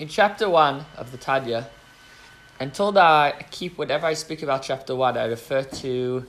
[0.00, 1.68] in chapter 1 of the Tanya,
[2.58, 6.24] until I keep, whenever I speak about chapter 1, I refer to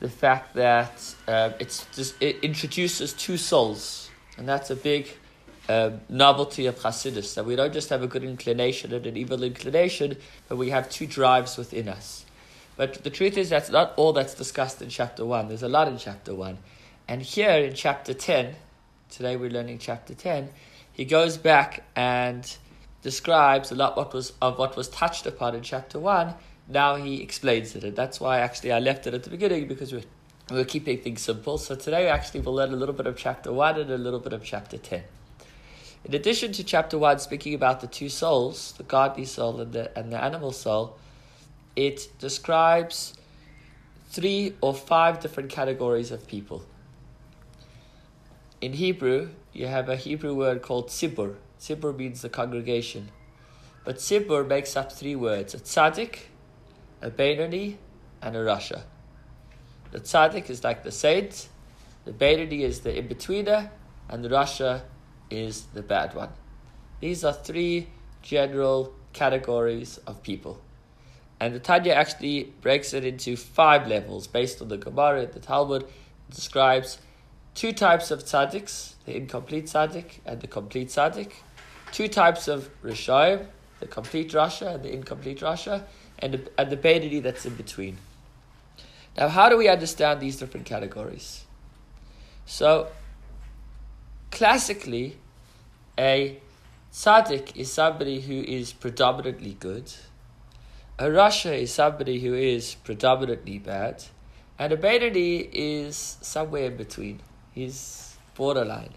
[0.00, 4.08] the fact that uh, it's just, it introduces two souls.
[4.38, 5.06] And that's a big
[5.68, 9.42] uh, novelty of Hasidus, that we don't just have a good inclination and an evil
[9.42, 10.16] inclination,
[10.48, 12.24] but we have two drives within us.
[12.78, 15.48] But the truth is, that's not all that's discussed in chapter 1.
[15.48, 16.56] There's a lot in chapter 1.
[17.06, 18.54] And here in chapter 10,
[19.10, 20.48] today we're learning chapter 10,
[20.90, 22.56] he goes back and
[23.02, 26.34] describes a lot what was of what was touched upon in chapter one.
[26.68, 29.92] Now he explains it, and that's why actually I left it at the beginning because
[29.92, 30.02] we're
[30.50, 31.58] we're keeping things simple.
[31.58, 34.32] So today actually we'll learn a little bit of chapter one and a little bit
[34.32, 35.04] of chapter ten.
[36.04, 39.96] In addition to chapter one, speaking about the two souls, the godly soul and the
[39.98, 40.98] and the animal soul,
[41.76, 43.14] it describes
[44.08, 46.64] three or five different categories of people.
[48.60, 53.10] In Hebrew, you have a Hebrew word called tzibur, Tzibur means the congregation.
[53.84, 56.16] But Tzibur makes up three words a tzaddik,
[57.02, 57.76] a Beinoni,
[58.22, 58.82] and a Rasha.
[59.92, 61.48] The tzaddik is like the saint,
[62.04, 63.70] the Beinoni is the in betweener,
[64.08, 64.82] and the Rasha
[65.28, 66.30] is the bad one.
[67.00, 67.88] These are three
[68.22, 70.60] general categories of people.
[71.38, 75.86] And the Tanya actually breaks it into five levels based on the Gemara, the Talmud
[76.30, 76.98] describes
[77.54, 81.32] two types of tzaddiks, the incomplete tzaddik and the complete tzaddik
[81.92, 83.46] two types of Rishayim,
[83.80, 85.84] the complete Rasha and the incomplete Rasha,
[86.18, 87.98] and the, and the Beinoni that's in between.
[89.16, 91.44] Now, how do we understand these different categories?
[92.46, 92.88] So,
[94.30, 95.16] classically,
[95.98, 96.38] a
[96.92, 99.92] tzaddik is somebody who is predominantly good.
[100.98, 104.04] A Rasha is somebody who is predominantly bad.
[104.58, 107.20] And a Beinoni is somewhere in between.
[107.52, 108.94] He's borderline.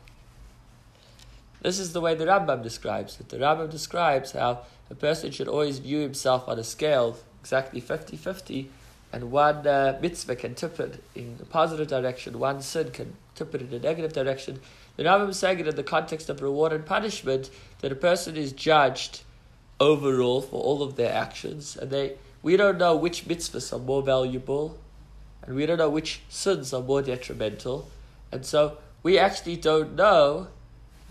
[1.63, 3.29] This is the way the Rambam describes it.
[3.29, 8.17] The Rambam describes how a person should always view himself on a scale exactly 50
[8.17, 8.69] 50,
[9.13, 13.55] and one uh, mitzvah can tip it in a positive direction, one sin can tip
[13.55, 14.59] it in a negative direction.
[14.97, 17.49] The Rambam is saying it in the context of reward and punishment
[17.79, 19.21] that a person is judged
[19.79, 24.01] overall for all of their actions, and they we don't know which mitzvahs are more
[24.01, 24.77] valuable,
[25.43, 27.89] and we don't know which sins are more detrimental,
[28.33, 30.49] and so we actually don't know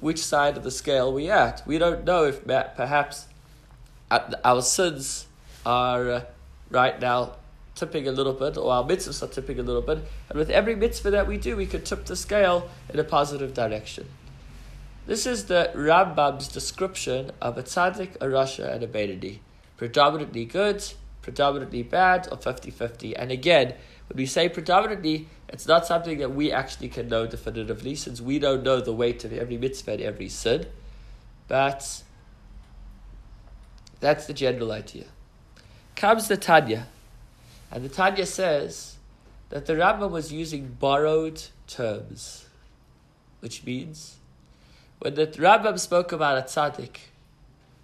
[0.02, 1.62] which side of the scale we at.
[1.64, 3.28] We don't know if perhaps
[4.10, 5.26] our sins
[5.64, 6.24] are uh,
[6.70, 7.36] right now
[7.76, 9.98] tipping a little bit, or our mitzvahs are tipping a little bit.
[10.28, 13.54] And with every mitzvah that we do, we could tip the scale in a positive
[13.54, 14.08] direction.
[15.06, 19.38] This is the Rambam's description of a tzaddik, a rasha, and a Beinoni.
[19.76, 20.84] Predominantly good,
[21.22, 23.16] predominantly bad, or 50 50.
[23.16, 23.74] And again,
[24.08, 28.38] when we say predominantly, it's not something that we actually can know definitively, since we
[28.38, 30.66] don't know the weight of every mitzvah and every sin.
[31.46, 32.02] But
[34.00, 35.04] that's the general idea.
[35.94, 36.88] Comes the Tanya,
[37.70, 38.96] and the Tanya says
[39.50, 42.46] that the Rambam was using borrowed terms,
[43.40, 44.16] which means
[45.00, 46.96] when the Rambam spoke about a tzaddik,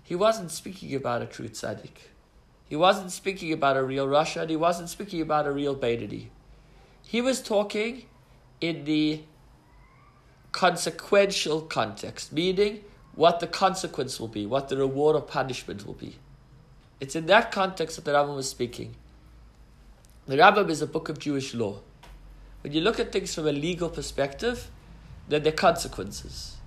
[0.03, 2.09] he wasn't speaking about a true tzaddik.
[2.67, 6.29] He wasn't speaking about a real Rasha, and he wasn't speaking about a real Beinoni.
[7.09, 8.05] He was talking
[8.61, 9.23] in the
[10.53, 16.17] consequential context, meaning what the consequence will be, what the reward or punishment will be.
[17.01, 18.95] It's in that context that the Rambam was speaking.
[20.27, 21.81] The Rambam is a book of Jewish law.
[22.61, 24.71] When you look at things from a legal perspective,
[25.31, 26.59] then there are consequences.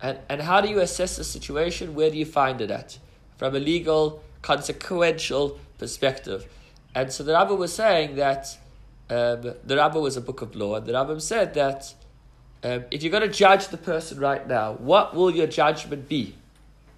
[0.00, 1.94] And, and how do you assess the situation?
[1.94, 2.98] Where do you find it at?
[3.36, 6.46] From a legal, consequential perspective.
[6.94, 8.56] And so the Rambam was saying that
[9.10, 11.94] um, the Rambam was a book of law, and the Rambam said that
[12.62, 16.34] um, if you're going to judge the person right now, what will your judgment be?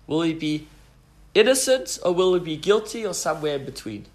[0.06, 0.68] Will he be
[1.34, 4.06] innocent or will he be guilty or somewhere in between?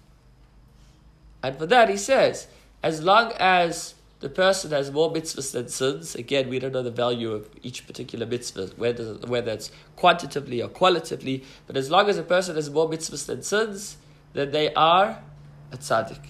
[1.42, 2.46] And for that, he says,
[2.82, 6.90] as long as the person has more mitzvahs than sins, again, we don't know the
[6.90, 12.16] value of each particular mitzvah, whether, whether it's quantitatively or qualitatively, but as long as
[12.16, 13.98] a person has more mitzvahs than sins,
[14.32, 15.22] then they are
[15.70, 16.24] a tzaddik.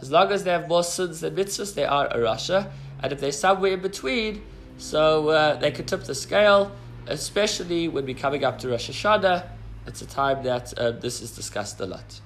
[0.00, 2.70] As long as they have more sins than mitzvahs, they are a rasha.
[3.02, 4.42] And if they're somewhere in between,
[4.76, 6.72] so uh, they could tip the scale,
[7.06, 9.46] especially when we're coming up to Rosh Hashanah.
[9.86, 12.20] It's a time that uh, this is discussed a lot.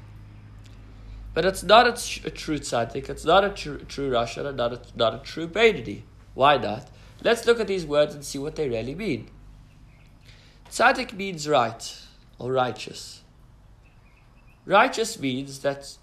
[1.35, 4.73] But it's not a, tr- a true tzaddik, it's not a tr- true rasha, not
[4.73, 6.03] a, not a true Beinoni.
[6.35, 6.89] Why not?
[7.23, 9.31] Let's look at these words and see what they really mean.
[10.71, 12.01] Tzaddik means right
[12.39, 13.23] or righteous.
[14.67, 15.97] Righteous means that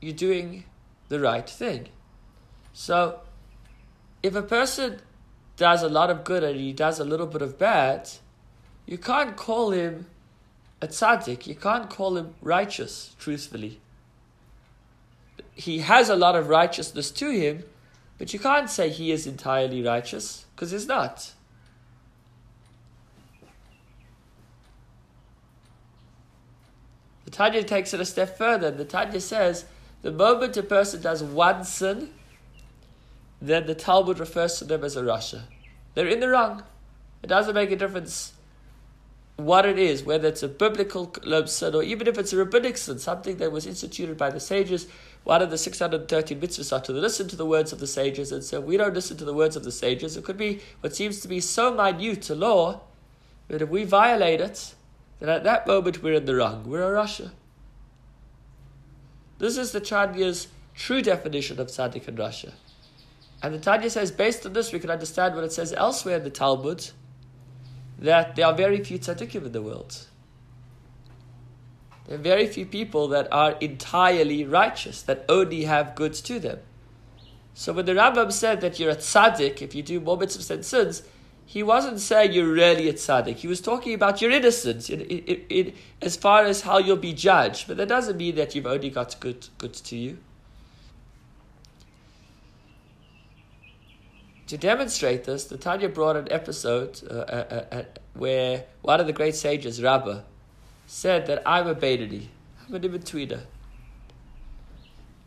[0.00, 0.64] you're doing
[1.08, 1.88] the right thing.
[2.72, 3.20] So,
[4.22, 5.00] if a person
[5.56, 8.10] does a lot of good and he does a little bit of bad,
[8.86, 10.06] you can't call him
[10.82, 13.80] a tzaddik, you can't call him righteous, truthfully.
[15.54, 17.64] He has a lot of righteousness to him,
[18.18, 21.32] but you can't say he is entirely righteous, because he's not.
[27.24, 28.70] The Tanya takes it a step further.
[28.70, 29.64] The Tanya says
[30.04, 32.10] the moment a person does one sin,
[33.40, 35.44] then the Talmud refers to them as a rasha.
[35.94, 36.62] They're in the wrong.
[37.22, 38.34] It doesn't make a difference
[39.36, 41.10] what it is, whether it's a biblical
[41.46, 44.86] sin or even if it's a rabbinic sin, something that was instituted by the sages.
[45.24, 48.44] One of the 613 mitzvahs are to listen to the words of the sages, and
[48.44, 50.18] so we don't listen to the words of the sages.
[50.18, 52.82] It could be what seems to be so minute a law,
[53.48, 54.74] but if we violate it,
[55.18, 56.64] then at that moment we're in the wrong.
[56.68, 57.30] We're a rasha.
[59.38, 62.52] This is the Tanya's true definition of tzaddik and rasha.
[63.42, 66.24] And the Tanya says, based on this, we can understand what it says elsewhere in
[66.24, 66.90] the Talmud
[67.98, 70.06] that there are very few tzaddikim in the world.
[72.06, 76.58] There are very few people that are entirely righteous, that only have goods to them.
[77.54, 80.62] So when the Rambam said that you're a tzaddik if you do more mitzvahs than
[80.62, 81.02] sins,
[81.46, 83.36] he wasn't saying you're really a tzaddik.
[83.36, 87.12] He was talking about your innocence in, in, in, as far as how you'll be
[87.12, 87.68] judged.
[87.68, 90.18] But that doesn't mean that you've only got good goods to you.
[94.46, 97.82] to demonstrate this, the Tanya brought an episode uh, uh, uh,
[98.14, 100.20] where one of the great sages, Rabbah,
[100.86, 102.26] said that I'm a Beinoni,
[102.66, 103.40] I'm an in-betweener.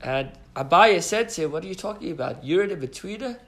[0.01, 2.45] And Abaye said to him, What are you talking about?
[2.45, 3.39] You're an in-betweener?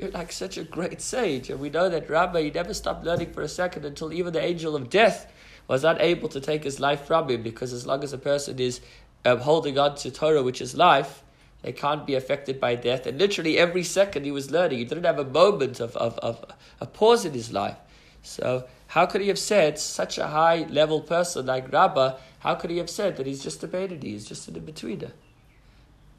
[0.00, 1.50] You're like such a great sage.
[1.50, 4.42] And we know that Rabbah, he never stopped learning for a second until even the
[4.42, 5.30] angel of death
[5.68, 8.80] was unable to take his life from him because as long as a person is
[9.26, 11.22] um, holding on to Torah, which is life,
[11.60, 13.06] they can't be affected by death.
[13.06, 14.78] And literally every second he was learning.
[14.78, 16.46] He didn't have a moment of, of, of
[16.80, 17.76] a pause in his life.
[18.22, 22.70] So how could he have said, such a high level person like Rabbah, how could
[22.70, 25.10] he have said that he's just a Beinoni, he's just an in-betweener?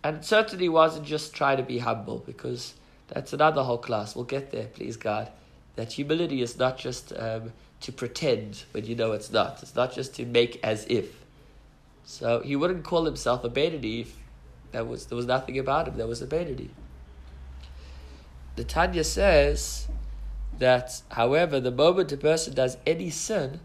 [0.03, 2.75] And certainly wasn't just trying to be humble, because
[3.11, 4.15] that's another whole class.
[4.15, 5.31] We'll get there, please God.
[5.75, 9.61] That humility is not just um, to pretend when you know it's not.
[9.61, 11.23] It's not just to make as if.
[12.03, 14.15] So he wouldn't call himself a Beinoni if
[14.71, 15.97] that was there was nothing about him.
[15.97, 16.69] That was a Beinoni.
[18.55, 19.87] The Tanya says
[20.59, 23.59] that, however, the moment a person does any sin,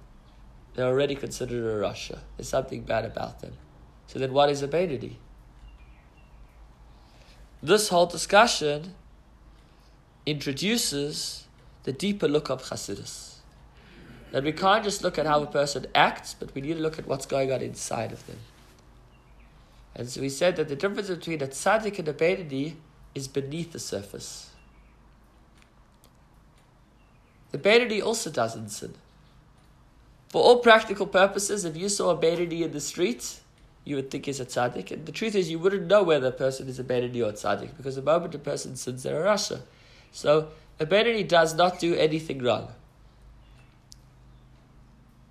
[0.75, 2.21] they're already considered a rasha.
[2.37, 3.55] There's something bad about them.
[4.07, 5.17] So then, what is a Beinoni?
[7.63, 8.95] This whole discussion
[10.27, 11.47] introduces
[11.85, 13.37] the deeper look of Chassidus.
[14.33, 16.99] That we can't just look at how a person acts, but we need to look
[16.99, 18.39] at what's going on inside of them.
[19.95, 22.75] And so we said that the difference between a tzaddik and a Beinoni
[23.15, 24.51] is beneath the surface.
[27.53, 28.95] The Beinoni also doesn't sin.
[30.29, 33.41] For all practical purposes, if you saw a Beinoni in the street,
[33.85, 34.91] you would think he's a tzaddik.
[34.91, 37.33] And the truth is, you wouldn't know whether a person is a Beinoni or a
[37.33, 39.63] tzaddik because the moment a person sins, they're a rasha.
[40.13, 40.49] So
[40.79, 42.73] a Beinoni does not do anything wrong.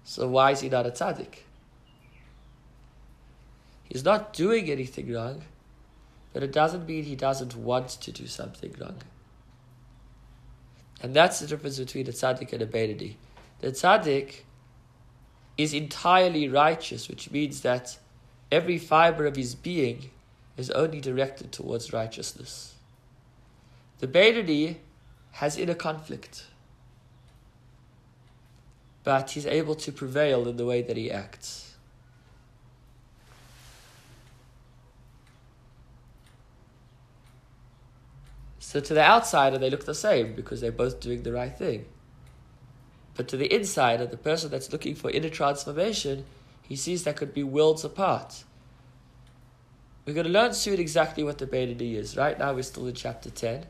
[0.04, 1.40] So why is he not a tzaddik?
[3.84, 5.44] He's not doing anything wrong,
[6.34, 8.98] but it doesn't mean he doesn't want to do something wrong.
[11.02, 13.16] And that's the difference between a tzaddik and a Beinoni.
[13.60, 14.42] The tzaddik
[15.58, 17.98] is entirely righteous, which means that
[18.52, 20.12] every fiber of his being
[20.58, 22.75] is only directed towards righteousness.
[24.00, 24.78] The Beinoni
[25.32, 26.46] has inner conflict,
[29.04, 31.76] but he's able to prevail in the way that he acts.
[38.60, 41.86] So to the outsider, they look the same because they're both doing the right thing.
[43.16, 46.26] But to the insider, the person that's looking for inner transformation,
[46.62, 48.44] he sees that could be worlds apart.
[50.06, 52.18] We're going to learn soon exactly what the Beinoni is.
[52.18, 53.66] Right now, we're still in chapter 10.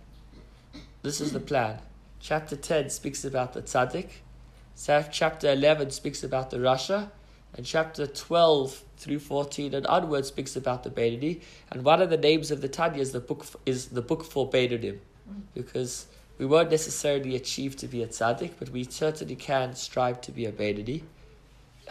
[1.05, 1.77] This is the plan.
[2.19, 4.09] Chapter 10 speaks about the tzaddik.
[5.11, 7.11] Chapter 11 speaks about the rasha.
[7.53, 11.41] And chapter 12 through 14 and onwards speaks about the Beinoni.
[11.69, 14.49] And one of the names of the Tanya is the book, is the book for
[14.49, 14.97] Beinonim.
[15.53, 16.07] Because
[16.39, 20.47] we won't necessarily achieve to be a tzaddik, but we certainly can strive to be
[20.47, 21.03] a Beinoni.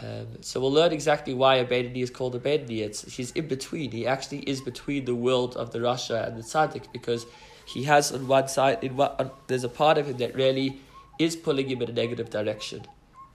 [0.01, 2.39] Um, so we'll learn exactly why a Beinoni is called a.
[2.45, 3.91] It's, he's in between.
[3.91, 7.25] He actually is between the world of the Rasha and the tzaddik because
[7.65, 10.79] he has on one side, in what on, there's a part of him that really
[11.17, 12.85] is pulling him in a negative direction.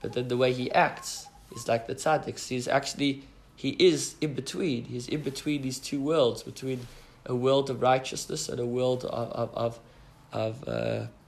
[0.01, 2.47] But then the way he acts is like the tzaddiks.
[2.47, 3.23] He's actually,
[3.55, 4.85] he is in between.
[4.85, 6.87] He's in between these two worlds, between
[7.25, 9.79] a world of righteousness and a world of, of, of,
[10.31, 10.71] of, uh,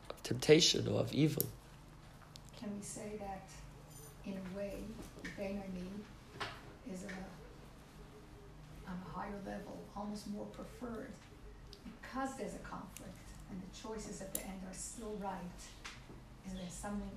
[0.10, 1.44] of temptation or of evil.
[2.60, 3.44] Can we say that,
[4.26, 4.76] in a way,
[5.38, 5.90] Beinoni
[6.92, 11.12] is a, on a higher level, almost more preferred,
[12.02, 12.93] because there's a conflict?
[13.84, 15.62] Choices at the end are still right.
[16.48, 17.10] Is there something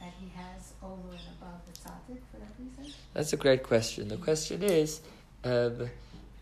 [0.00, 2.94] that he has over and above the tzaddik for that reason?
[3.12, 4.08] That's a great question.
[4.08, 5.00] The question is,
[5.44, 5.90] um,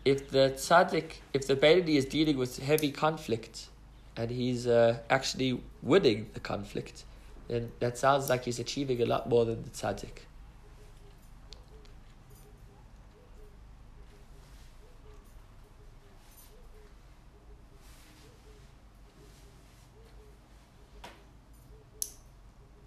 [0.05, 3.67] if the tzaddik, if the Beinoni is dealing with heavy conflict,
[4.15, 7.03] and he's uh, actually winning the conflict,
[7.47, 10.25] then that sounds like he's achieving a lot more than the tzaddik.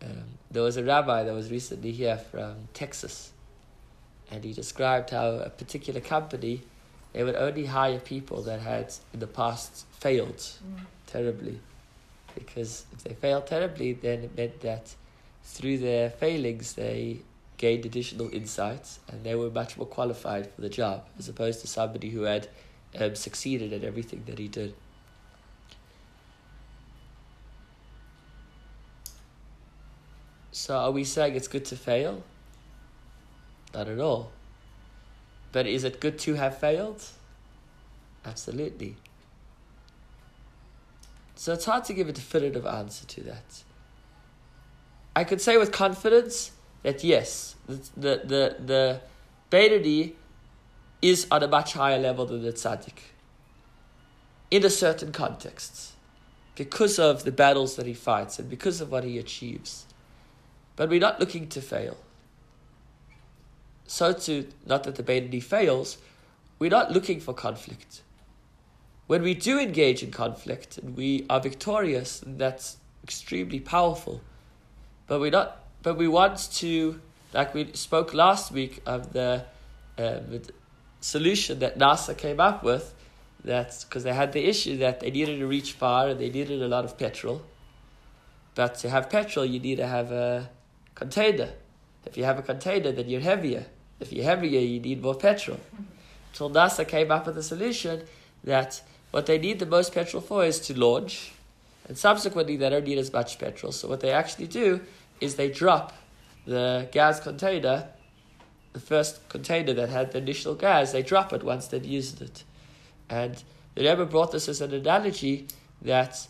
[0.03, 3.31] Um, there was a rabbi that was recently here from Texas,
[4.31, 6.63] and he described how a particular company
[7.13, 10.81] they would only hire people that had in the past failed mm.
[11.07, 11.61] terribly,
[12.35, 14.95] because if they failed terribly, then it meant that
[15.45, 17.19] through their failings they
[17.59, 21.67] gained additional insights and they were much more qualified for the job as opposed to
[21.67, 22.49] somebody who had
[22.99, 24.73] um, succeeded at everything that he did.
[30.67, 32.25] So are we saying it's good to fail?
[33.73, 34.33] Not at all.
[35.53, 37.05] But is it good to have failed?
[38.25, 38.97] Absolutely.
[41.37, 43.63] So it's hard to give a definitive answer to that.
[45.15, 46.51] I could say with confidence
[46.83, 49.01] that yes, the the the,
[49.49, 50.13] the
[51.01, 53.15] is on a much higher level than the tzaddik
[54.51, 55.93] in a certain context
[56.57, 59.86] because of the battles that he fights and because of what he achieves.
[60.77, 61.97] But we're not looking to fail.
[63.87, 65.99] So to not that the Beinoni fails,
[66.59, 68.03] we're not looking for conflict.
[69.07, 74.21] When we do engage in conflict and we are victorious, that's extremely powerful.
[75.07, 77.01] But we not but we want to
[77.33, 79.45] like we spoke last week of the,
[79.99, 80.43] um,
[81.01, 82.95] solution that NASA came up with
[83.45, 86.61] that's because they had the issue that they needed to reach far and they needed
[86.61, 87.43] a lot of petrol.
[88.57, 90.51] But to have petrol, you need to have a
[90.97, 91.51] container.
[92.05, 93.67] If you have a container, then you're heavier.
[94.01, 95.61] If you're heavier, you need more petrol.
[96.33, 98.03] So NASA came up with a solution
[98.43, 101.33] that what they need the most petrol for is to launch,
[101.89, 103.73] and subsequently they don't need as much petrol.
[103.73, 104.81] So what they actually do
[105.21, 105.93] is they drop
[106.45, 107.89] the gas container,
[108.73, 112.45] the first container that had the initial gas, they drop it once they've used it.
[113.09, 113.43] And
[113.75, 115.49] the Rebbe brought this as an analogy
[115.83, 116.29] that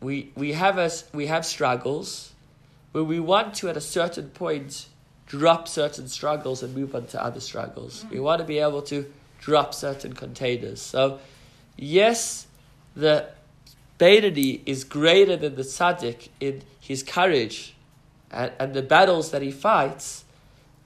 [0.00, 2.33] we, we, have, a, we have struggles
[2.94, 4.86] where we want to, at a certain point,
[5.26, 8.04] drop certain struggles and move on to other struggles.
[8.04, 8.14] Mm-hmm.
[8.14, 10.80] We want to be able to drop certain containers.
[10.80, 11.18] So,
[11.76, 12.46] yes,
[12.94, 13.26] the
[13.98, 17.74] Beinoni is greater than the tzaddik in his courage
[18.30, 20.24] and, and the battles that he fights,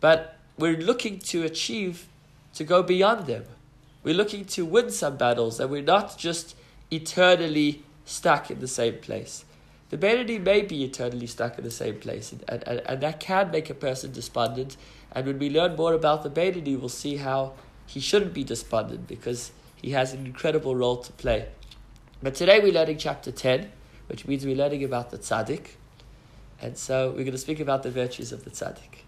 [0.01, 2.07] but we're looking to achieve,
[2.55, 3.45] to go beyond them.
[4.03, 6.57] We're looking to win some battles, and we're not just
[6.91, 9.45] eternally stuck in the same place.
[9.91, 13.51] The Beinoni may be eternally stuck in the same place, and, and, and that can
[13.51, 14.77] make a person despondent.
[15.13, 17.55] And when we learn more about the Beinoni, we'll see how
[17.87, 21.49] he shouldn't be despondent because he has an incredible role to play.
[22.23, 23.71] But today we're learning chapter 10,
[24.09, 25.69] which means we're learning about the tzaddik.
[26.61, 29.05] And so we're going to speak about the virtues of the tzaddik.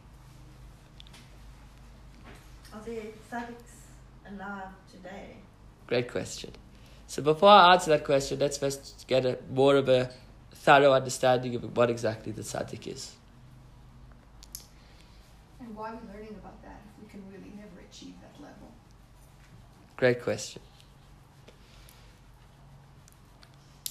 [2.73, 5.37] Are the tzaddiks alive today?
[5.89, 6.53] Great question.
[7.09, 10.11] So before I answer that question, let's first get a more of a
[10.61, 13.13] thorough understanding of what exactly the tzaddik is.
[15.59, 18.69] And why are we learning about that if we can really never achieve that level?
[19.97, 20.61] Great question.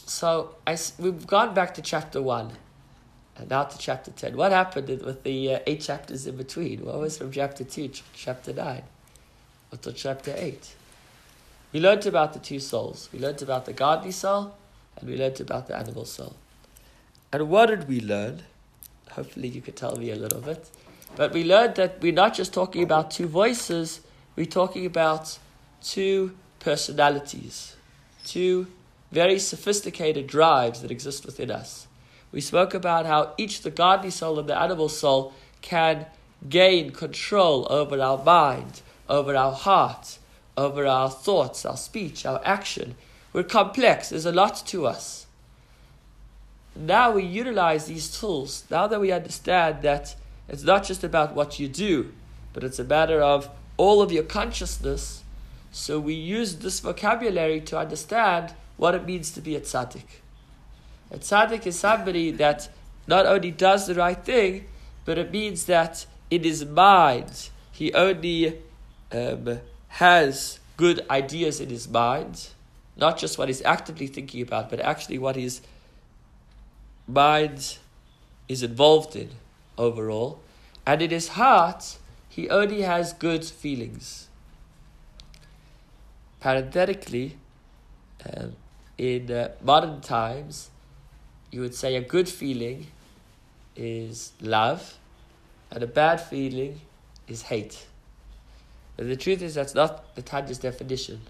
[0.05, 2.51] So I, we've gone back to chapter 1
[3.37, 4.37] and now to chapter 10.
[4.37, 6.85] What happened with the uh, eight chapters in between?
[6.85, 8.83] What was from chapter 2 to chapter 9
[9.71, 10.75] or to chapter 8?
[11.71, 13.09] We learned about the two souls.
[13.11, 14.55] We learned about the godly soul
[14.97, 16.35] and we learned about the animal soul.
[17.31, 18.43] And what did we learn?
[19.11, 20.67] Hopefully, you could tell me a little bit.
[21.15, 24.01] But we learned that we're not just talking about two voices,
[24.35, 25.37] we're talking about
[25.81, 27.75] two personalities,
[28.25, 28.67] two
[29.11, 31.87] very sophisticated drives that exist within us.
[32.31, 36.05] We spoke about how each the godly soul and the animal soul can
[36.47, 40.19] gain control over our mind, over our heart,
[40.55, 42.95] over our thoughts, our speech, our action.
[43.33, 45.27] We're complex, there's a lot to us
[46.75, 50.15] now we utilize these tools, now that we understand that
[50.47, 52.11] it's not just about what you do,
[52.53, 55.23] but it's a matter of all of your consciousness.
[55.71, 60.21] So we use this vocabulary to understand what it means to be a tzaddik.
[61.11, 62.69] A tzaddik is somebody that
[63.07, 64.65] not only does the right thing,
[65.05, 68.59] but it means that in his mind he only
[69.11, 72.49] um, has good ideas in his mind,
[72.95, 75.61] not just what he's actively thinking about, but actually what his
[77.09, 77.77] mind
[78.47, 79.29] is involved in
[79.77, 80.39] overall.
[80.85, 81.97] And in his heart,
[82.27, 84.27] he only has good feelings.
[86.39, 87.37] Parenthetically,
[88.33, 88.55] um,
[88.97, 90.69] in uh, modern times,
[91.51, 92.87] you would say a good feeling
[93.75, 94.97] is love,
[95.71, 96.81] and a bad feeling
[97.27, 97.87] is hate.
[98.97, 101.21] But the truth is, that's not the Tanya's definition.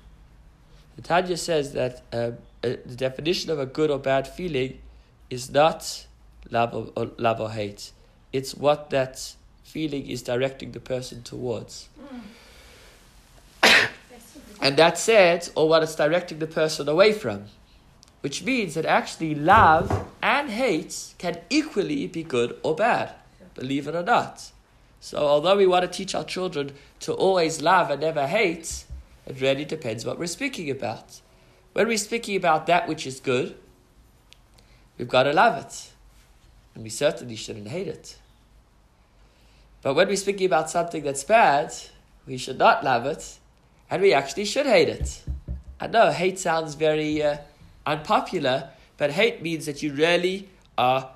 [0.95, 4.79] The Tanya says that um, uh, the definition of a good or bad feeling
[5.29, 6.07] is not
[6.49, 7.91] love or, or, love or hate.
[8.31, 9.33] It's what that
[9.63, 11.89] feeling is directing the person towards.
[14.61, 17.45] and that's it, or what it's directing the person away from.
[18.21, 23.13] Which means that actually love and hate can equally be good or bad,
[23.55, 24.51] believe it or not.
[24.99, 28.83] So, although we want to teach our children to always love and never hate,
[29.25, 31.21] it really depends what we're speaking about.
[31.71, 33.55] When we're speaking about that which is good,
[34.99, 35.89] we've got to love it.
[36.75, 38.17] And we certainly shouldn't hate it.
[39.81, 41.73] But when we're speaking about something that's bad,
[42.27, 43.39] we should not love it,
[43.89, 45.23] and we actually should hate it.
[45.79, 47.37] I know hate sounds very uh,
[47.85, 51.09] unpopular, but hate means that you really are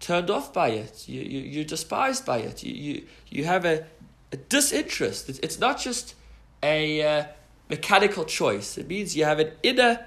[0.00, 1.08] turned off by it.
[1.08, 2.62] You, you, you're despised by it.
[2.64, 3.84] You, you, you have a,
[4.32, 5.28] a disinterest.
[5.28, 6.14] It's, it's not just
[6.62, 7.24] a uh,
[7.68, 10.06] mechanical choice, it means you have an inner,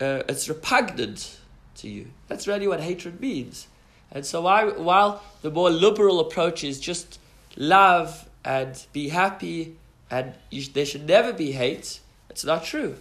[0.00, 1.39] uh, it's repugnant
[1.76, 2.08] to you.
[2.28, 3.66] That's really what hatred means.
[4.12, 7.18] And so I, while the more liberal approach is just
[7.56, 9.76] love and be happy
[10.10, 12.96] and you, there should never be hate, it's not true.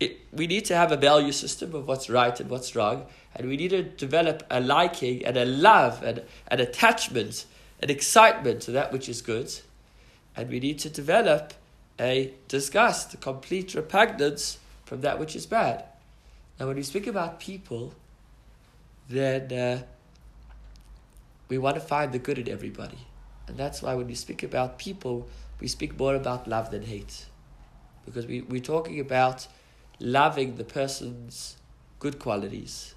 [0.00, 3.48] It, we need to have a value system of what's right and what's wrong, and
[3.48, 7.44] we need to develop a liking and a love and an attachment,
[7.82, 9.52] an excitement to that which is good,
[10.36, 11.54] and we need to develop
[12.00, 15.84] a disgust, a complete repugnance from that which is bad.
[16.58, 17.94] Now, when we speak about people,
[19.08, 19.82] then uh,
[21.48, 22.98] we want to find the good in everybody.
[23.46, 25.28] And that's why when we speak about people,
[25.60, 27.26] we speak more about love than hate.
[28.04, 29.46] Because we, we're talking about
[29.98, 31.56] loving the person's
[31.98, 32.94] good qualities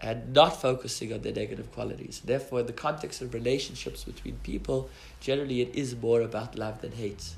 [0.00, 2.20] and not focusing on their negative qualities.
[2.24, 6.92] Therefore, in the context of relationships between people, generally it is more about love than
[6.92, 7.30] hate.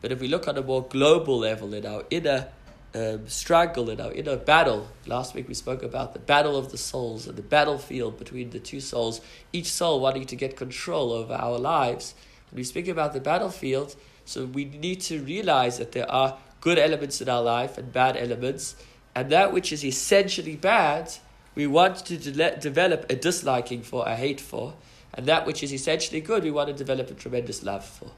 [0.00, 2.48] But if we look on a more global level in our inner
[2.94, 6.78] um, struggle, in our inner battle, last week we spoke about the battle of the
[6.78, 9.20] souls and the battlefield between the two souls,
[9.52, 12.14] each soul wanting to get control over our lives.
[12.50, 16.78] When we speak about the battlefield, so we need to realize that there are good
[16.78, 18.76] elements in our life and bad elements,
[19.14, 21.12] and that which is essentially bad,
[21.54, 24.74] we want to de- develop a disliking for, a hate for,
[25.12, 28.12] and that which is essentially good, we want to develop a tremendous love for.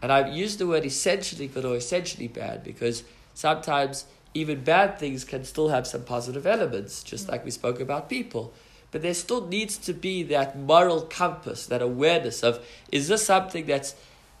[0.00, 3.04] And I've used the word essentially good or essentially bad because
[3.38, 8.08] sometimes even bad things can still have some positive elements, just like we spoke about
[8.08, 8.52] people.
[8.90, 13.64] But there still needs to be that moral compass, that awareness of is this something
[13.66, 13.94] that's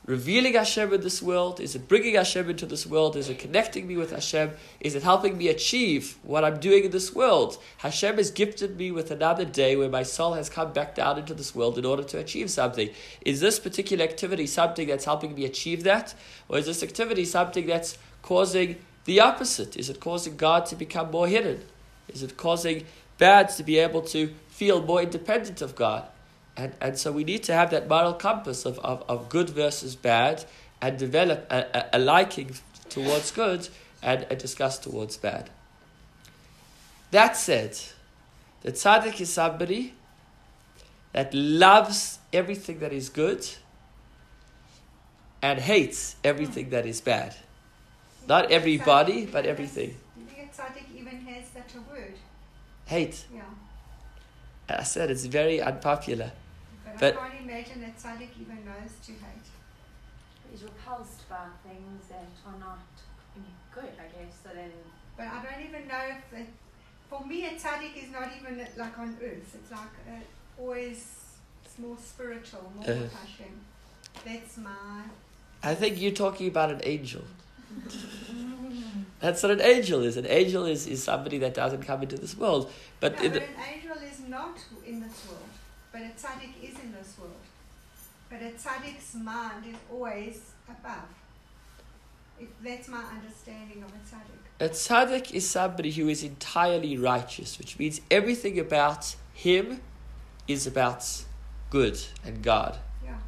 [0.04, 1.60] revealing Hashem in this world?
[1.60, 3.14] Is it bringing Hashem into this world?
[3.14, 4.50] Is it connecting me with Hashem?
[4.80, 7.62] Is it helping me achieve what I'm doing in this world?
[7.76, 11.34] Hashem has gifted me with another day where my soul has come back down into
[11.34, 12.90] this world in order to achieve something.
[13.24, 16.16] Is this particular activity something that's helping me achieve that?
[16.48, 18.76] Or is this activity something that's causing
[19.08, 19.74] the opposite?
[19.74, 21.64] Is it causing God to become more hidden?
[22.08, 22.84] Is it causing
[23.16, 26.06] bad to be able to feel more independent of God?
[26.58, 29.96] And, and so we need to have that moral compass of, of, of good versus
[29.96, 30.44] bad
[30.82, 32.50] and develop a, a, a liking
[32.90, 33.70] towards good
[34.02, 35.48] and a disgust towards bad.
[37.10, 37.78] That said,
[38.60, 39.94] the tzaddik is somebody
[41.14, 43.48] that loves everything that is good
[45.40, 47.34] and hates everything that is bad.
[48.28, 49.96] Not everybody, but everything.
[50.14, 52.14] Do you think a tzaddik even has such a word?
[52.84, 53.24] Hate.
[53.34, 53.42] Yeah.
[54.68, 56.30] I said it's very unpopular.
[56.84, 59.48] But, But- I can't imagine that tzaddik even knows to hate.
[60.50, 62.80] He's repulsed by things that are not
[63.74, 64.34] good, I guess.
[64.42, 64.72] So then,
[65.16, 66.48] But I don't even know if it,
[67.08, 69.54] for me a tzaddik is not even like on earth.
[69.54, 70.98] It's like uh, always
[71.64, 73.00] it's more spiritual, more Uh.
[73.00, 73.54] with Hashem.
[74.24, 75.02] That's my.
[75.62, 77.24] I think you're talking about an angel.
[79.20, 80.16] That's what an angel is.
[80.16, 82.70] An angel is, is somebody that doesn't come into this world.
[83.00, 85.48] But no, but an angel is not in this world,
[85.92, 87.32] but a tzaddik is in this world.
[88.30, 91.08] But a tzaddik's mind is always above.
[92.40, 94.38] If that's my understanding of a tzaddik.
[94.60, 99.80] a tzaddik is somebody who is entirely righteous, which means everything about him
[100.46, 101.04] is about
[101.70, 102.78] good and God.
[103.04, 103.18] Yeah.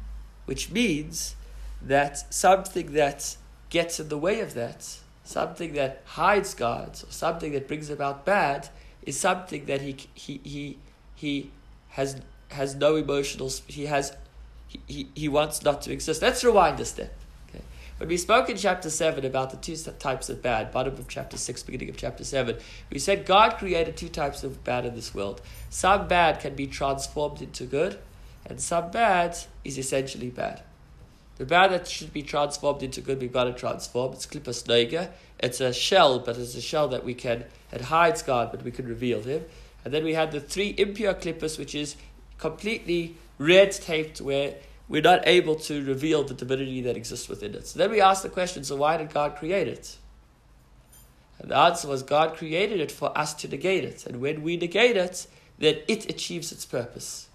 [0.45, 1.35] Which means
[1.81, 3.35] that something that
[3.71, 8.23] gets in the way of that, something that hides God, or something that brings about
[8.23, 8.69] bad,
[9.01, 10.77] is something that he he he
[11.15, 11.51] he
[11.89, 13.49] has has no emotional.
[13.65, 14.15] He has
[14.87, 16.21] he, he, wants not to exist.
[16.21, 17.13] Let's rewind a step.
[17.49, 17.61] Okay.
[17.97, 21.37] When we spoke in chapter 7 about the two types of bad, bottom of chapter
[21.37, 22.57] 6, beginning of chapter 7,
[22.89, 25.41] we said God created two types of bad in this world.
[25.69, 27.99] Some bad can be transformed into good,
[28.45, 30.61] and some bad is essentially bad.
[31.41, 34.13] The bad that should be transformed into good, we've got to transform.
[34.13, 35.09] It's klippas noiga.
[35.39, 38.69] It's a shell, but it's a shell that we can, it hides God, but we
[38.69, 39.45] can reveal Him.
[39.83, 41.95] And then we had the three impure klippas, which is
[42.37, 44.53] completely red taped, where
[44.87, 47.65] we're not able to reveal the divinity that exists within it.
[47.65, 49.97] So then we ask the question so why did God create it?
[51.39, 54.05] And the answer was God created it for us to negate it.
[54.05, 55.25] And when we negate it,
[55.57, 57.29] then it achieves its purpose.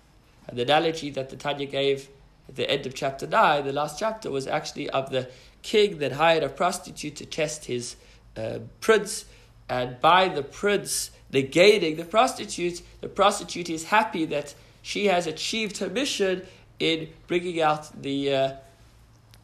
[0.46, 2.08] And the analogy that the Tanya gave
[2.48, 5.28] at the end of chapter 9, the last chapter, was actually of the
[5.62, 7.96] king that hired a prostitute to test his
[8.36, 9.24] uh, prince.
[9.68, 15.78] And by the prince negating the prostitute, the prostitute is happy that she has achieved
[15.78, 16.46] her mission
[16.78, 18.52] in bringing out the, uh,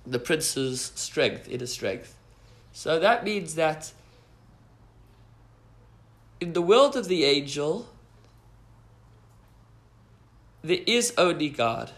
[0.06, 2.16] the prince's strength, inner strength.
[2.72, 3.92] So that means that
[6.40, 7.88] in the world of the angel,
[10.62, 11.90] there is only God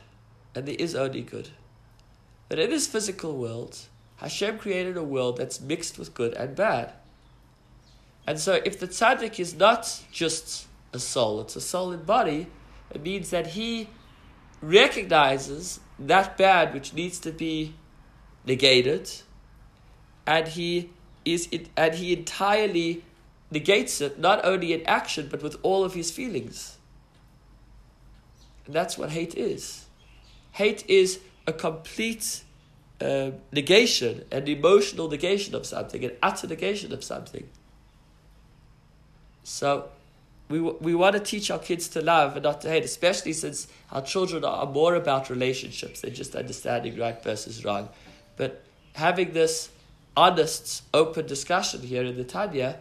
[0.55, 1.51] and there is only good.
[2.49, 3.79] But in this physical world,
[4.17, 6.93] Hashem created a world that's mixed with good and bad.
[8.27, 12.47] And so if the tzaddik is not just a soul, it's a soul and body,
[12.91, 13.89] it means that he
[14.63, 17.75] recognizes that bad which needs to be
[18.47, 19.11] negated,
[20.27, 20.91] and he
[21.25, 23.05] is and he entirely
[23.51, 26.79] negates it, not only in action but with all of his feelings.
[28.67, 29.84] And that's what hate is.
[30.55, 32.43] Hate is a complete
[33.01, 37.49] uh, negation, an emotional negation of something, an utter negation of something.
[39.43, 39.89] So,
[40.49, 43.67] we, we want to teach our kids to love and not to hate, especially since
[43.91, 47.89] our children are more about relationships than just understanding right versus wrong.
[48.37, 48.63] But
[48.93, 49.71] having this
[50.17, 52.79] honest, open discussion here in the Tanya,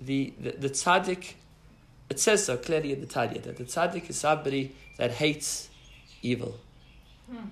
[0.00, 1.34] the, the, the tzaddik,
[2.08, 5.68] it says so clearly in the Tanya that the tzaddik is somebody that hates
[6.22, 6.58] evil.
[7.30, 7.46] Hmm.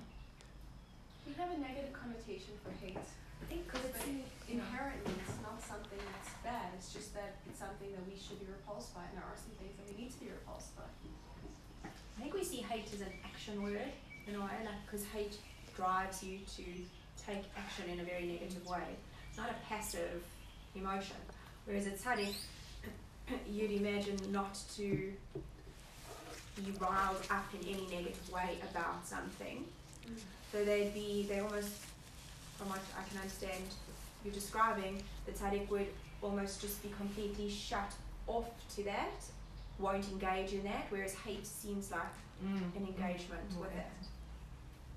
[1.23, 2.99] We have a negative connotation for hate.
[2.99, 4.03] I think because it's
[4.51, 6.75] inherently it's not something that's bad.
[6.75, 9.55] It's just that it's something that we should be repulsed by, and there are some
[9.63, 10.83] things that we need to be repulsed by.
[11.87, 13.95] I think we see hate as an action word
[14.27, 15.39] in a way, like because hate
[15.77, 16.65] drives you to
[17.23, 18.83] take action in a very negative way.
[19.31, 20.27] It's not a passive
[20.75, 21.23] emotion.
[21.67, 22.35] Whereas a tzaddik,
[23.47, 25.13] you'd imagine not to
[26.63, 29.65] be riled up in any negative way about something.
[30.07, 30.19] Mm.
[30.53, 31.73] So they'd be, they almost,
[32.57, 33.63] from what I can understand
[34.25, 35.87] you're describing, the tzaddik would
[36.23, 37.93] almost just be completely shut
[38.27, 39.25] off to that,
[39.79, 42.01] won't engage in that, whereas hate seems like
[42.45, 42.77] Mm.
[42.77, 44.07] an engagement with it.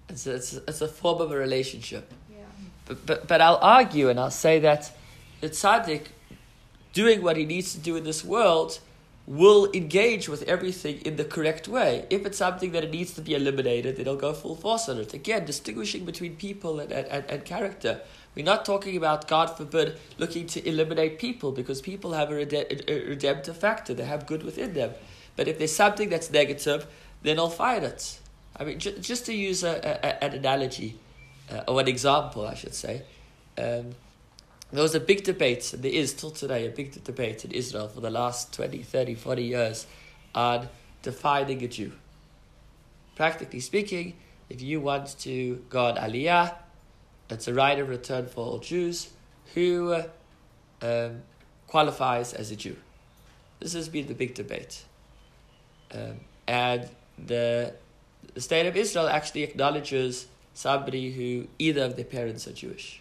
[0.10, 2.14] It's a, it's, a, it's a form of a relationship.
[2.30, 2.38] Yeah.
[2.86, 4.92] But, but, but I'll argue and I'll say that
[5.40, 6.10] the tzaddik,
[6.94, 8.80] doing what he needs to do in this world,
[9.32, 12.06] will engage with everything in the correct way.
[12.10, 14.98] If it's something that it needs to be eliminated, then he'll go full force on
[14.98, 15.14] it.
[15.14, 18.02] Again, distinguishing between people and, and, and, and character.
[18.36, 22.84] We're not talking about, God forbid, looking to eliminate people because people have a, rede-
[22.90, 23.94] a redemptive factor.
[23.94, 24.92] They have good within them.
[25.38, 26.86] But if there's something that's negative,
[27.22, 28.20] then I'll fight it.
[28.58, 31.00] I mean, ju- just to use a, a, an analogy,
[31.50, 33.04] uh, or an example, I should say.
[33.58, 33.96] Um,
[34.72, 38.00] there was a big debate, there is till today a big debate in Israel for
[38.00, 39.88] the last 20, 30, 40 years
[40.34, 40.70] on
[41.02, 41.92] defining a Jew.
[43.16, 44.16] Practically speaking,
[44.50, 46.56] if you want to go on Aliyah,
[47.30, 49.10] it's a right of return for all Jews
[49.54, 50.04] who
[50.82, 51.22] um,
[51.68, 52.76] qualifies as a Jew.
[53.60, 54.86] This has been the big debate.
[55.94, 57.74] Um, and the,
[58.34, 63.01] the state of Israel actually acknowledges somebody who either of their parents are Jewish.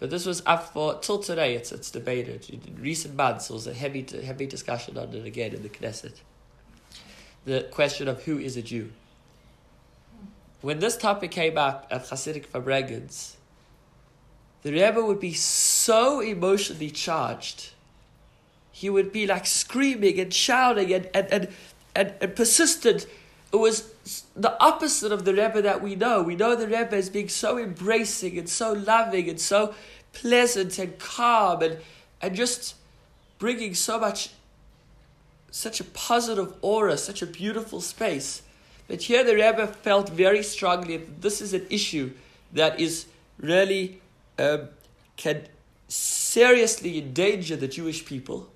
[0.00, 1.54] But this was up for till today.
[1.54, 2.48] It's it's debated.
[2.50, 6.14] In recent months, there was a heavy heavy discussion on it again in the Knesset.
[7.44, 8.92] The question of who is a Jew.
[10.60, 13.36] When this topic came up at Hasidic Farbrengens,
[14.62, 17.70] the Rebbe would be so emotionally charged.
[18.72, 21.48] He would be like screaming and shouting and and and,
[21.96, 23.06] and, and persistent.
[23.52, 23.92] It was
[24.36, 26.22] the opposite of the Rebbe that we know.
[26.22, 29.74] We know the Rebbe as being so embracing and so loving and so
[30.12, 31.78] pleasant and calm and,
[32.20, 32.74] and just
[33.38, 34.30] bringing so much,
[35.50, 38.42] such a positive aura, such a beautiful space.
[38.86, 42.12] But here the Rebbe felt very strongly that this is an issue
[42.52, 43.06] that is
[43.38, 44.00] really
[44.38, 44.68] um,
[45.16, 45.46] can
[45.88, 48.50] seriously endanger the Jewish people.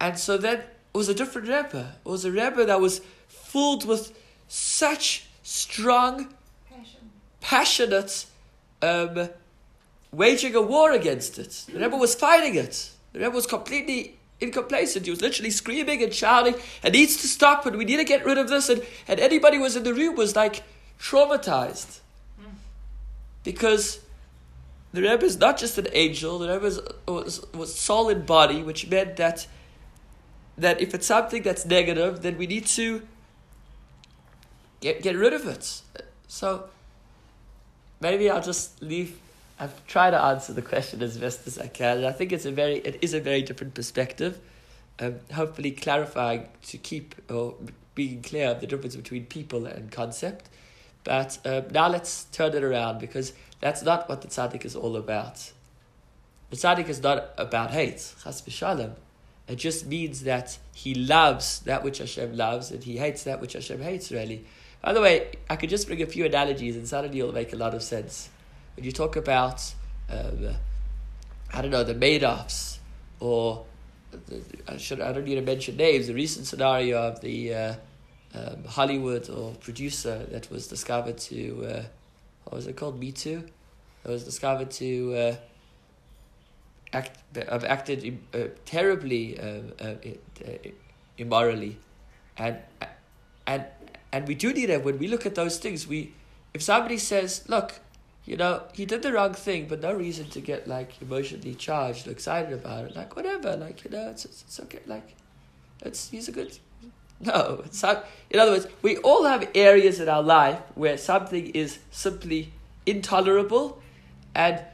[0.00, 0.62] And so then
[0.92, 1.94] it was a different Rebbe.
[2.04, 4.12] It was a Rebbe that was filled with
[4.48, 6.34] such strong,
[6.68, 7.10] Passion.
[7.40, 8.26] passionate
[8.82, 9.28] um,
[10.12, 11.64] waging a war against it.
[11.72, 12.90] The Rebbe was fighting it.
[13.12, 15.04] The Rebbe was completely incomplacent.
[15.04, 18.24] He was literally screaming and shouting, it needs to stop and we need to get
[18.24, 18.68] rid of this.
[18.68, 20.62] And, and anybody who was in the room was like
[20.98, 21.98] traumatized.
[23.42, 24.00] Because
[24.92, 28.88] the Rebbe is not just an angel, the Rebbe was, was soul and body, which
[28.88, 29.46] meant that
[30.60, 33.02] that if it's something that's negative, then we need to
[34.80, 35.82] get get rid of it.
[36.28, 36.68] So
[38.00, 39.18] maybe I'll just leave.
[39.58, 42.04] I've tried to answer the question as best as I can.
[42.04, 44.40] I think it's a very it is a very different perspective.
[44.98, 47.54] Um, hopefully clarifying to keep or
[47.94, 50.48] being clear of the difference between people and concept.
[51.04, 54.96] But um, now let's turn it around because that's not what the tzaddik is all
[54.96, 55.52] about.
[56.50, 58.92] The tzaddik is not about hate, chas v'shalom.
[59.50, 63.54] It just means that he loves that which Hashem loves and he hates that which
[63.54, 64.44] Hashem hates, really.
[64.80, 67.56] By the way, I could just bring a few analogies and suddenly it'll make a
[67.56, 68.28] lot of sense.
[68.76, 69.74] When you talk about,
[70.08, 70.50] um,
[71.52, 72.78] I don't know, the Madoffs,
[73.18, 73.64] or
[74.12, 77.74] the, I, should, I don't need to mention names, the recent scenario of the uh,
[78.34, 81.82] um, Hollywood or producer that was discovered to, uh,
[82.44, 83.44] what was it called, Me Too?
[84.04, 85.14] That was discovered to.
[85.14, 85.36] Uh,
[86.92, 89.94] act, have acted uh, terribly uh, uh,
[91.18, 91.78] immorally,
[92.36, 92.58] and
[93.46, 93.64] and
[94.12, 95.86] and we do need it when we look at those things.
[95.86, 96.12] We,
[96.54, 97.80] if somebody says, "Look,
[98.24, 102.08] you know, he did the wrong thing," but no reason to get like emotionally charged
[102.08, 105.14] or excited about it, like whatever, like you know, it's it's, it's okay, like
[105.82, 106.58] it's he's a good.
[107.22, 108.06] No, it's not.
[108.30, 112.50] In other words, we all have areas in our life where something is simply
[112.86, 113.82] intolerable,
[114.34, 114.64] and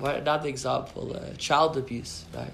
[0.00, 2.52] another example, uh, child abuse, right?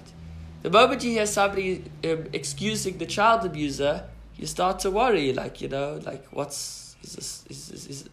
[0.63, 4.03] The moment you hear somebody um, excusing the child abuser,
[4.35, 8.09] you start to worry, like, you know, like, what's, is this, is, is, is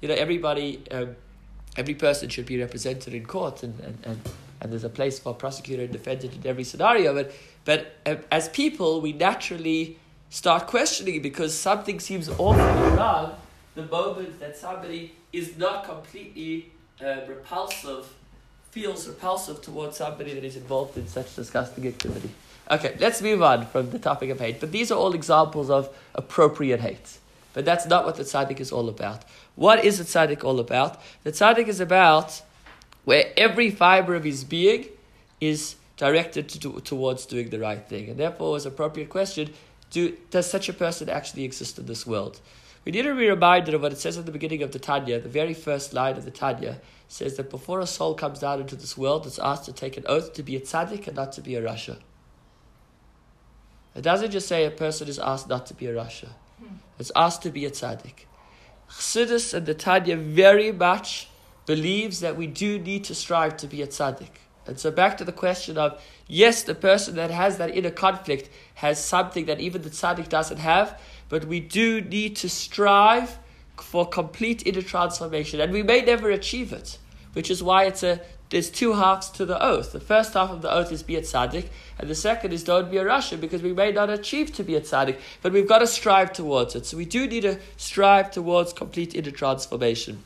[0.00, 1.14] you know, everybody, um,
[1.76, 4.20] every person should be represented in court, and, and, and,
[4.60, 7.32] and there's a place for prosecutor and defendant in every scenario, but,
[7.64, 9.98] but uh, as people, we naturally
[10.30, 13.36] start questioning because something seems awfully wrong
[13.74, 16.72] the moment that somebody is not completely
[17.04, 18.06] uh, repulsive
[18.74, 22.28] feels repulsive towards somebody that is involved in such disgusting activity.
[22.68, 24.58] Okay, let's move on from the topic of hate.
[24.58, 27.18] But these are all examples of appropriate hate.
[27.52, 29.22] But that's not what the tzaddik is all about.
[29.54, 31.00] What is the tzaddik all about?
[31.22, 32.42] The tzaddik is about
[33.04, 34.88] where every fiber of his being
[35.40, 38.08] is directed to do, towards doing the right thing.
[38.08, 39.54] And therefore, as appropriate question,
[39.90, 42.40] do, does such a person actually exist in this world?
[42.84, 45.18] We need to be reminded of what it says at the beginning of the Tanya,
[45.18, 48.76] the very first line of the Tanya says that before a soul comes down into
[48.76, 51.40] this world, it's asked to take an oath to be a tzaddik and not to
[51.40, 51.98] be a rasha.
[53.94, 56.30] It doesn't just say a person is asked not to be a rasha.
[56.58, 56.76] Hmm.
[56.98, 58.26] It's asked to be a tzaddik.
[58.90, 61.28] Chassidus and the Tanya very much
[61.66, 64.30] believes that we do need to strive to be a tzaddik.
[64.66, 68.48] And so back to the question of, yes, the person that has that inner conflict
[68.76, 70.98] has something that even the tzaddik doesn't have,
[71.34, 73.38] but we do need to strive
[73.76, 76.96] for complete inner transformation, and we may never achieve it,
[77.32, 78.20] which is why it's a
[78.50, 79.90] there's two halves to the oath.
[79.90, 82.88] The first half of the oath is be a tzaddik, and the second is don't
[82.88, 85.80] be a rasha, because we may not achieve to be a tzaddik, but we've got
[85.80, 86.86] to strive towards it.
[86.86, 90.22] So we do need to strive towards complete inner transformation.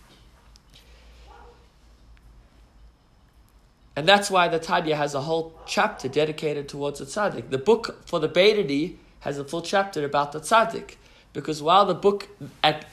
[3.97, 7.49] And that's why the Tanya has a whole chapter dedicated towards the tzaddik.
[7.49, 10.97] The book for the Beinoni has a full chapter about the tzaddik.
[11.32, 12.28] Because while the book
[12.62, 12.86] at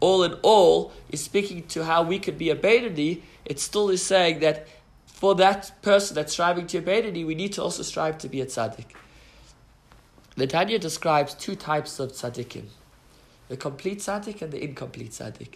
[0.00, 4.02] all in all is speaking to how we could be a Beinoni, it still is
[4.02, 4.68] saying that
[5.06, 8.28] for that person that's striving to be a Beinoni, we need to also strive to
[8.28, 8.94] be a tzaddik.
[10.36, 12.66] The Tanya describes two types of tzaddikim.
[13.48, 15.54] The complete tzaddik and the incomplete tzaddik.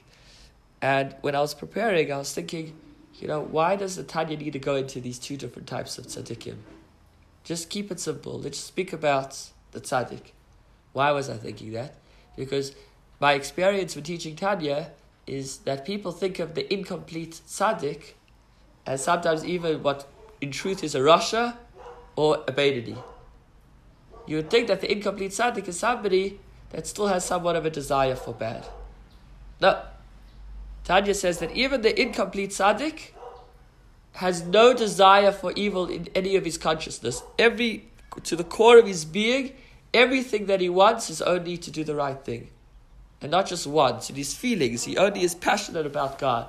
[0.80, 2.74] And when I was preparing, I was thinking,
[3.20, 6.08] you know, why does the Tanya need to go into these two different types of
[6.08, 6.56] tzaddikim?
[7.44, 8.40] Just keep it simple.
[8.40, 9.38] Let's speak about
[9.70, 10.32] the tzaddik.
[10.92, 11.94] Why was I thinking that?
[12.36, 12.74] Because
[13.20, 14.90] my experience with teaching Tanya
[15.26, 18.14] is that people think of the incomplete tzaddik
[18.86, 20.08] as sometimes even what
[20.40, 21.56] in truth is a rasha
[22.16, 23.00] or a Beinoni.
[24.26, 27.70] You would think that the incomplete tzaddik is somebody that still has somewhat of a
[27.70, 28.66] desire for bad.
[29.60, 29.82] No.
[30.84, 33.10] Tanya says that even the incomplete tzaddik
[34.14, 37.22] has no desire for evil in any of his consciousness.
[37.38, 37.88] Every
[38.24, 39.52] to the core of his being,
[39.94, 42.50] everything that he wants is only to do the right thing.
[43.22, 44.82] and not just wants, in his feelings.
[44.82, 46.48] He only is passionate about God.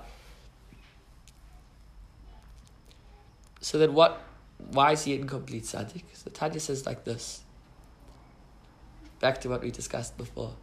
[3.62, 4.21] So then what
[4.58, 6.03] why is he incomplete tzaddik?
[6.13, 7.43] So Tanya says like this.
[9.19, 10.56] Back to what we discussed before.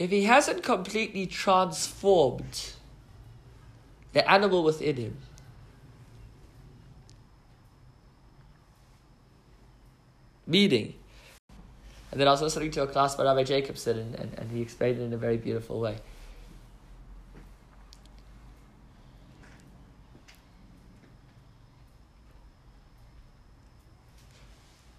[0.00, 2.72] If he hasn't completely transformed
[4.14, 5.18] the animal within him,
[10.46, 10.94] meaning,
[12.10, 14.62] and then I was listening to a class by Rabbi Jacobson, and, and, and he
[14.62, 15.98] explained it in a very beautiful way.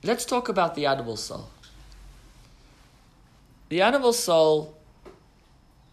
[0.04, 1.50] Let's talk about the animal soul.
[3.70, 4.78] The animal soul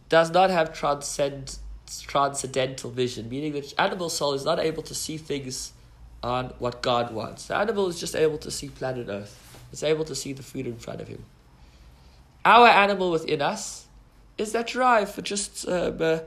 [0.09, 1.59] does not have transcend,
[2.03, 5.73] transcendental vision, meaning that animal soul is not able to see things
[6.23, 7.47] on what God wants.
[7.47, 9.45] The animal is just able to see planet Earth.
[9.73, 11.25] It's able to see the food in front of him.
[12.45, 13.87] Our animal within us
[14.39, 16.21] is that drive for just um, uh,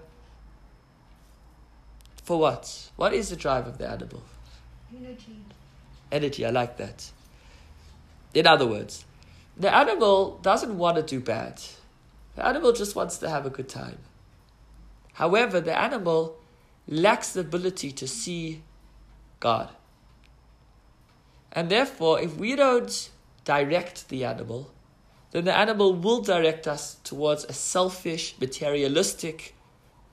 [2.24, 2.90] for what?
[2.96, 4.22] What is the drive of the animal?
[4.96, 5.36] Energy.
[6.12, 6.46] Energy.
[6.46, 7.10] I like that.
[8.34, 9.06] In other words,
[9.58, 11.62] the animal doesn't want to do bad.
[12.36, 13.98] The animal just wants to have a good time.
[15.14, 16.38] However, the animal
[16.88, 18.64] lacks the ability to see
[19.40, 19.70] God.
[21.52, 23.10] And therefore, if we don't
[23.44, 24.72] direct the animal,
[25.32, 29.56] then the animal will direct us towards a selfish, materialistic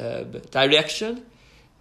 [0.00, 1.26] um, direction.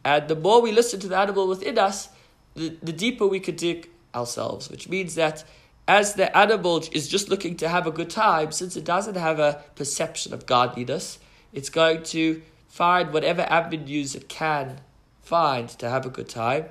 [0.03, 2.09] And the more we listen to the animal within us,
[2.55, 5.43] the, the deeper we could dig ourselves, which means that
[5.87, 9.39] as the animal is just looking to have a good time, since it doesn't have
[9.39, 11.19] a perception of godliness,
[11.53, 14.81] it's going to find whatever avenues it can
[15.21, 16.65] find to have a good time,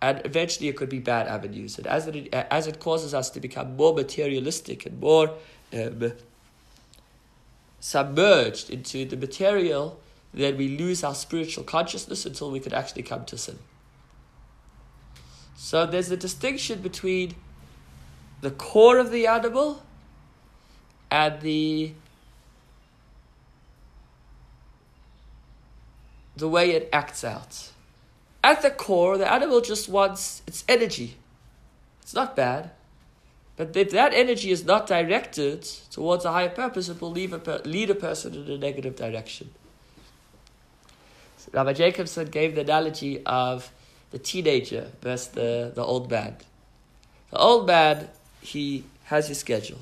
[0.00, 1.78] and eventually it could be bad avenues.
[1.78, 5.34] And as it as it causes us to become more materialistic and more
[5.72, 6.12] um,
[7.78, 10.00] submerged into the material,
[10.32, 13.58] then we lose our spiritual consciousness until we could actually come to sin.
[15.56, 17.34] So there's a distinction between
[18.42, 19.82] the core of the animal
[21.10, 21.92] and the
[26.36, 27.70] the way it acts out.
[28.42, 31.16] At the core, the animal just wants its energy.
[32.02, 32.70] It's not bad.
[33.56, 37.60] But if that energy is not directed towards a higher purpose, it will a per-
[37.64, 39.50] lead a person in a negative direction.
[41.36, 43.70] So Rabbi Jacobson gave the analogy of
[44.10, 46.38] the teenager versus the, the old man.
[47.30, 48.08] The old man
[48.42, 49.78] he has his schedule.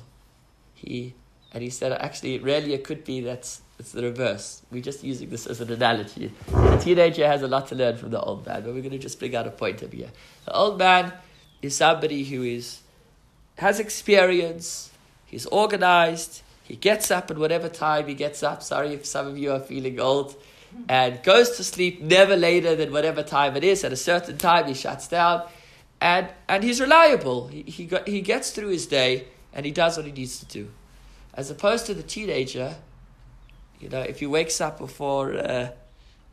[0.75, 1.13] He
[1.53, 4.61] and he said actually really it could be that it's the reverse.
[4.71, 6.31] We're just using this as an analogy.
[6.47, 8.99] The teenager has a lot to learn from the old man, but we're going to
[8.99, 10.11] just bring out a point of here.
[10.45, 11.11] The old man
[11.61, 12.81] is somebody who is
[13.57, 14.91] has experience,
[15.25, 18.63] he's organized, he gets up at whatever time he gets up.
[18.63, 20.35] Sorry if some of you are feeling old.
[20.87, 23.83] And goes to sleep never later than whatever time it is.
[23.83, 25.43] At a certain time, he shuts down
[26.01, 27.47] and and he's reliable.
[27.47, 30.45] He he, got, he gets through his day and he does what he needs to
[30.45, 30.71] do,
[31.35, 32.75] as opposed to the teenager.
[33.79, 35.69] You know, if he wakes up before uh,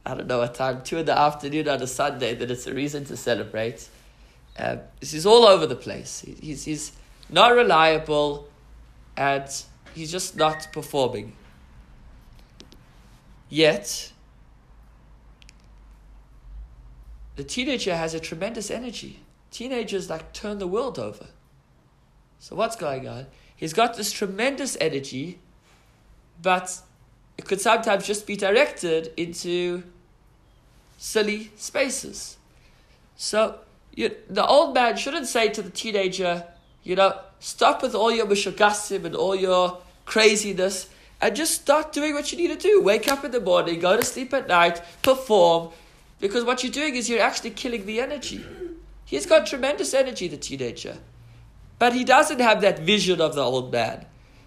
[0.04, 2.74] I don't know what time, two in the afternoon on a Sunday, then it's a
[2.74, 3.88] reason to celebrate.
[4.58, 6.20] Um, he's all over the place.
[6.20, 6.92] He, he's he's
[7.28, 8.48] not reliable,
[9.16, 9.44] and
[9.94, 11.34] he's just not performing.
[13.50, 14.12] Yet,
[17.36, 21.26] the teenager has a tremendous energy teenagers like turn the world over.
[22.38, 23.26] So what's going on?
[23.54, 25.40] He's got this tremendous energy,
[26.40, 26.80] but
[27.36, 29.82] it could sometimes just be directed into
[30.96, 32.36] silly spaces.
[33.16, 33.58] So
[33.94, 36.44] you, the old man shouldn't say to the teenager,
[36.84, 40.88] you know, stop with all your mishugasim and all your craziness
[41.20, 42.80] and just start doing what you need to do.
[42.82, 45.70] Wake up in the morning, go to sleep at night, perform,
[46.20, 48.44] because what you're doing is you're actually killing the energy.
[49.08, 50.98] He's got tremendous energy, the teenager.
[51.78, 54.04] But he doesn't have that vision of the old man.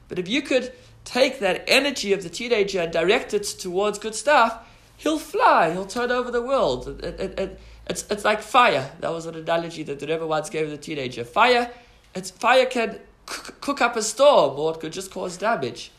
[0.07, 0.71] But if you could
[1.03, 4.59] take that energy of the teenager and direct it towards good stuff,
[4.97, 5.71] he'll fly.
[5.71, 7.03] He'll turn over the world.
[7.03, 8.91] It, it, it, it's, it's like fire.
[8.99, 11.23] That was an analogy that the Rebbe once gave the teenager.
[11.23, 11.71] Fire,
[12.13, 15.91] it's, fire can cook, cook up a storm or it could just cause damage.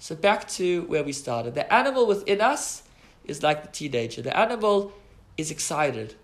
[0.00, 1.54] So back to where we started.
[1.54, 2.82] The animal within us
[3.24, 4.20] is like the teenager.
[4.20, 4.92] The animal
[5.36, 6.16] is excited.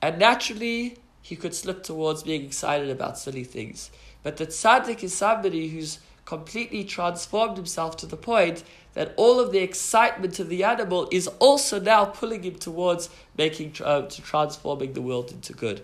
[0.00, 3.90] And naturally, he could slip towards being excited about silly things.
[4.22, 8.62] But the tzaddik is somebody who's completely transformed himself to the point
[8.94, 13.74] that all of the excitement of the animal is also now pulling him towards making
[13.84, 15.82] uh, to transforming the world into good.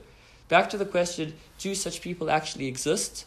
[0.49, 3.27] Back to the question: Do such people actually exist?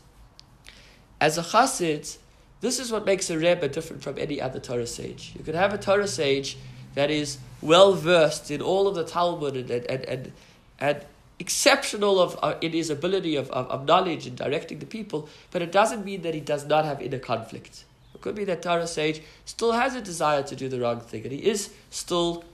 [1.20, 2.18] As a chassid,
[2.62, 5.34] this is what makes a rebbe different from any other Torah sage.
[5.38, 6.58] You could have a Torah sage
[6.96, 10.32] that is well versed in all of the Talmud and and and,
[10.80, 11.06] and
[11.42, 15.62] exceptional of uh, in his ability of, of, of knowledge and directing the people, but
[15.62, 17.84] it doesn't mean that he does not have inner conflict.
[18.14, 21.24] It could be that Torah sage still has a desire to do the wrong thing,
[21.24, 22.46] and he is still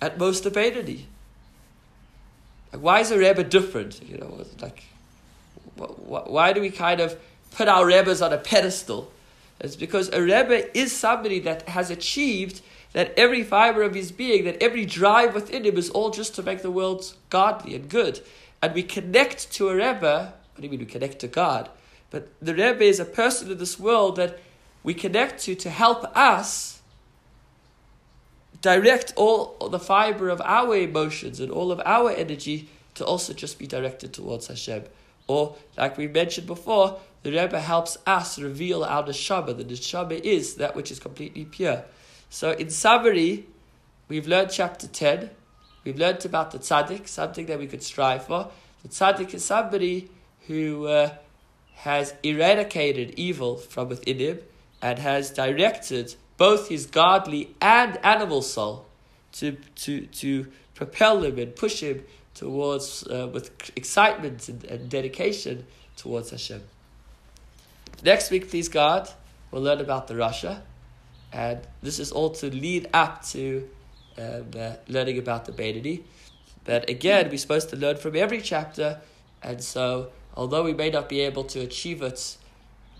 [0.00, 1.04] at most a Beinoni.
[2.72, 4.02] Like, why is a Rebbe different?
[4.06, 4.84] You know, like,
[5.76, 7.18] why do we kind of
[7.52, 9.10] put our Rebbes on a pedestal?
[9.60, 12.60] It's because a Rebbe is somebody that has achieved
[12.94, 16.42] that every fiber of his being, that every drive within him is all just to
[16.42, 18.20] make the world godly and good.
[18.62, 21.68] And we connect to a Rebbe, what do you mean we connect to God?
[22.10, 24.38] But the Rebbe is a person in this world that
[24.84, 26.80] we connect to to help us
[28.60, 33.58] direct all the fiber of our emotions and all of our energy to also just
[33.58, 34.84] be directed towards Hashem.
[35.26, 39.56] Or, like we mentioned before, the Rebbe helps us reveal our neshama.
[39.56, 41.84] The neshama is that which is completely pure.
[42.34, 43.46] So, in summary,
[44.08, 45.30] we've learned chapter 10.
[45.84, 48.50] We've learned about the tzaddik, something that we could strive for.
[48.82, 50.10] The tzaddik is somebody
[50.48, 51.14] who uh,
[51.74, 54.40] has eradicated evil from within him
[54.82, 58.86] and has directed both his godly and animal soul
[59.34, 62.02] to, to, to propel him and push him
[62.34, 65.66] towards, uh, with excitement and, and dedication
[65.96, 66.62] towards Hashem.
[68.02, 69.08] Next week, please God,
[69.52, 70.62] we'll learn about the Rasha.
[71.34, 73.68] And this is all to lead up to
[74.16, 76.04] um, uh, learning about the Beinoni.
[76.64, 79.00] But again, we're supposed to learn from every chapter,
[79.42, 82.36] and so although we may not be able to achieve it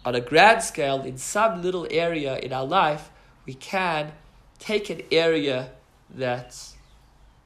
[0.04, 3.08] on a grand scale in some little area in our life,
[3.46, 4.12] we can
[4.58, 5.70] take an area
[6.10, 6.58] that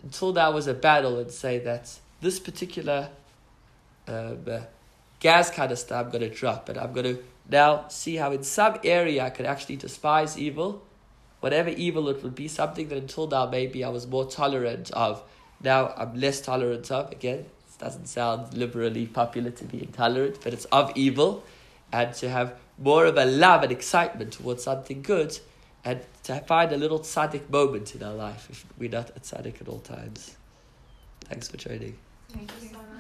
[0.03, 3.11] until now was a battle and say that this particular
[4.09, 4.61] um, uh,
[5.21, 8.79] gas canister I'm going to drop, and I'm going to now, see how in some
[8.85, 10.83] area I could actually despise evil,
[11.41, 15.23] whatever evil it would be, something that until now maybe I was more tolerant of.
[15.63, 17.11] Now I'm less tolerant of.
[17.11, 21.43] Again, it doesn't sound liberally popular to be intolerant, but it's of evil,
[21.91, 25.39] and to have more of a love and excitement towards something good,
[25.85, 29.61] and to find a little tzaddik moment in our life if we're not a tzaddik
[29.61, 30.37] at all times.
[31.23, 31.97] Thanks for joining.
[32.29, 32.98] Thank you so much.